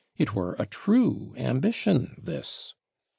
[0.17, 2.73] It were a true ambition this!